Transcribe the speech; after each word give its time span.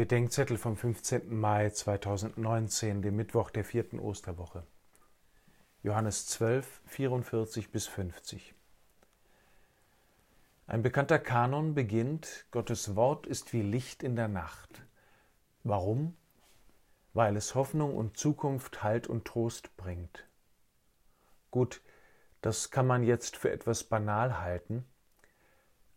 Bedenkzettel 0.00 0.56
vom 0.56 0.78
15. 0.78 1.38
Mai 1.38 1.68
2019, 1.68 3.02
dem 3.02 3.16
Mittwoch 3.16 3.50
der 3.50 3.66
vierten 3.66 3.98
Osterwoche. 3.98 4.62
Johannes 5.82 6.26
12, 6.26 6.80
44 6.86 7.70
bis 7.70 7.86
50. 7.86 8.54
Ein 10.66 10.80
bekannter 10.80 11.18
Kanon 11.18 11.74
beginnt, 11.74 12.46
Gottes 12.50 12.96
Wort 12.96 13.26
ist 13.26 13.52
wie 13.52 13.60
Licht 13.60 14.02
in 14.02 14.16
der 14.16 14.28
Nacht. 14.28 14.86
Warum? 15.64 16.16
Weil 17.12 17.36
es 17.36 17.54
Hoffnung 17.54 17.94
und 17.94 18.16
Zukunft, 18.16 18.82
Halt 18.82 19.06
und 19.06 19.26
Trost 19.26 19.76
bringt. 19.76 20.26
Gut, 21.50 21.82
das 22.40 22.70
kann 22.70 22.86
man 22.86 23.02
jetzt 23.02 23.36
für 23.36 23.50
etwas 23.50 23.84
banal 23.84 24.40
halten, 24.40 24.86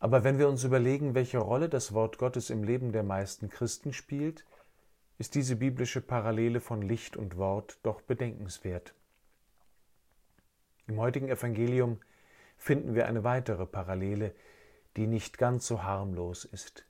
aber 0.04 0.25
wenn 0.25 0.38
wir 0.38 0.49
uns 0.49 0.65
überlegen, 0.65 1.15
welche 1.15 1.38
Rolle 1.38 1.70
das 1.70 1.93
Wort 1.93 2.17
Gottes 2.17 2.49
im 2.49 2.61
Leben 2.61 2.91
der 2.91 3.03
meisten 3.03 3.47
Christen 3.47 3.93
spielt, 3.93 4.43
ist 5.17 5.34
diese 5.34 5.55
biblische 5.55 6.02
Parallele 6.02 6.59
von 6.59 6.81
Licht 6.81 7.16
und 7.16 7.38
Wort 7.38 7.79
doch 7.84 8.02
bedenkenswert. 8.02 8.93
Im 10.88 10.99
heutigen 10.99 11.29
Evangelium 11.29 12.02
finden 12.57 12.95
wir 12.95 13.05
eine 13.05 13.23
weitere 13.23 13.66
Parallele, 13.66 14.35
die 14.98 15.07
nicht 15.07 15.38
ganz 15.38 15.67
so 15.67 15.84
harmlos 15.84 16.43
ist. 16.43 16.85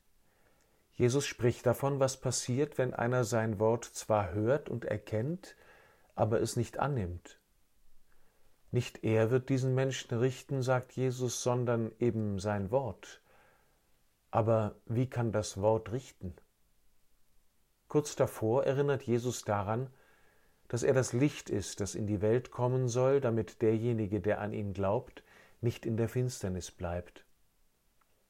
Jesus 0.94 1.28
spricht 1.28 1.68
davon, 1.68 2.00
was 2.00 2.20
passiert, 2.20 2.80
wenn 2.80 2.96
einer 2.96 3.26
sein 3.26 3.60
Wort 3.60 3.86
zwar 3.86 4.34
hört 4.34 4.70
und 4.70 4.86
erkennt, 4.86 5.56
aber 6.16 6.42
es 6.42 6.56
nicht 6.56 6.80
annimmt. 6.80 7.38
Nicht 8.74 9.04
er 9.04 9.30
wird 9.30 9.50
diesen 9.50 9.76
Menschen 9.76 10.18
richten, 10.18 10.64
sagt 10.64 10.94
Jesus, 10.94 11.44
sondern 11.44 11.92
eben 12.00 12.40
sein 12.40 12.72
Wort. 12.72 13.22
Aber 14.32 14.74
wie 14.88 15.08
kann 15.08 15.32
das 15.32 15.62
Wort 15.62 15.92
richten? 15.92 16.34
Kurz 17.88 18.16
davor 18.16 18.64
erinnert 18.64 19.04
Jesus 19.04 19.44
daran, 19.44 19.92
dass 20.70 20.82
er 20.82 20.96
das 20.96 21.14
Licht 21.14 21.52
ist, 21.52 21.82
das 21.82 21.94
in 21.94 22.08
die 22.08 22.24
Welt 22.24 22.50
kommen 22.50 22.88
soll, 22.88 23.22
damit 23.22 23.62
derjenige, 23.62 24.22
der 24.22 24.42
an 24.42 24.54
ihn 24.54 24.74
glaubt, 24.74 25.24
nicht 25.62 25.86
in 25.86 25.96
der 25.96 26.10
Finsternis 26.10 26.72
bleibt. 26.72 27.26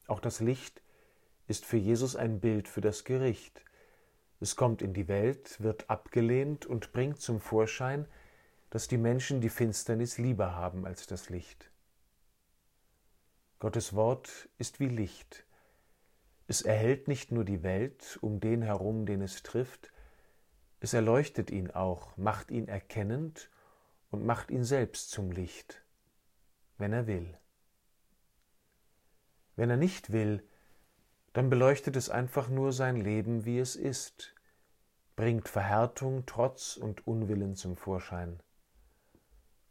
Auch 0.08 0.20
das 0.20 0.42
Licht 0.42 0.82
ist 1.48 1.64
für 1.64 1.78
Jesus 1.78 2.18
ein 2.18 2.42
Bild 2.42 2.68
für 2.68 2.82
das 2.82 3.06
Gericht. 3.06 3.64
Es 4.42 4.58
kommt 4.58 4.82
in 4.82 4.94
die 4.94 5.08
Welt, 5.08 5.62
wird 5.62 5.90
abgelehnt 5.90 6.66
und 6.66 6.92
bringt 6.92 7.22
zum 7.22 7.40
Vorschein, 7.40 8.10
dass 8.74 8.88
die 8.88 8.98
Menschen 8.98 9.40
die 9.40 9.50
Finsternis 9.50 10.18
lieber 10.18 10.56
haben 10.56 10.88
als 10.88 11.06
das 11.06 11.30
Licht. 11.30 11.70
Gottes 13.60 13.94
Wort 13.94 14.50
ist 14.58 14.80
wie 14.80 14.88
Licht. 14.88 15.46
Es 16.48 16.64
erhellt 16.64 17.08
nicht 17.08 17.32
nur 17.32 17.46
die 17.46 17.62
Welt 17.62 18.18
um 18.22 18.40
den 18.40 18.64
herum, 18.64 19.06
den 19.06 19.22
es 19.22 19.44
trifft, 19.44 19.94
es 20.80 20.96
erleuchtet 20.96 21.52
ihn 21.52 21.70
auch, 21.70 22.18
macht 22.18 22.50
ihn 22.50 22.68
erkennend 22.68 23.52
und 24.10 24.26
macht 24.26 24.50
ihn 24.50 24.64
selbst 24.64 25.12
zum 25.12 25.30
Licht, 25.30 25.86
wenn 26.80 26.94
er 26.94 27.06
will. 27.06 27.38
Wenn 29.56 29.70
er 29.70 29.78
nicht 29.78 30.12
will, 30.12 30.50
dann 31.34 31.52
beleuchtet 31.52 31.96
es 31.96 32.10
einfach 32.10 32.50
nur 32.50 32.74
sein 32.74 32.96
Leben, 32.96 33.46
wie 33.46 33.60
es 33.60 33.76
ist, 33.76 34.34
bringt 35.16 35.48
Verhärtung, 35.48 36.26
Trotz 36.26 36.76
und 36.76 37.06
Unwillen 37.06 37.56
zum 37.56 37.78
Vorschein. 37.78 38.42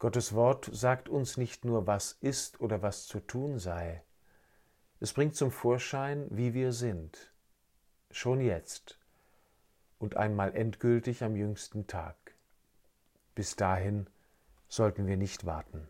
Gottes 0.03 0.35
Wort 0.35 0.69
sagt 0.73 1.09
uns 1.09 1.37
nicht 1.37 1.65
nur, 1.65 1.87
was 1.87 2.11
ist 2.21 2.61
oder 2.61 2.83
was 2.83 3.07
zu 3.07 3.21
tun 3.21 3.61
sei. 3.61 4.03
Es 4.99 5.13
bringt 5.13 5.37
zum 5.37 5.53
Vorschein, 5.53 6.27
wie 6.29 6.55
wir 6.55 6.73
sind, 6.73 7.33
schon 8.11 8.41
jetzt 8.41 8.99
und 10.01 10.17
einmal 10.17 10.57
endgültig 10.57 11.23
am 11.23 11.37
jüngsten 11.37 11.87
Tag. 11.87 12.17
Bis 13.37 13.55
dahin 13.55 14.11
sollten 14.67 15.07
wir 15.07 15.17
nicht 15.17 15.47
warten. 15.47 15.81